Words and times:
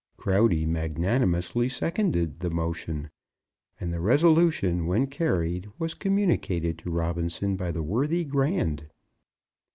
Crowdy 0.17 0.65
magnanimously 0.65 1.69
seconded 1.69 2.39
the 2.39 2.49
motion, 2.49 3.11
and 3.79 3.93
the 3.93 3.99
resolution, 3.99 4.87
when 4.87 5.05
carried, 5.05 5.69
was 5.77 5.93
communicated 5.93 6.79
to 6.79 6.89
Robinson 6.89 7.55
by 7.55 7.69
the 7.71 7.83
worthy 7.83 8.23
Grand. 8.25 8.87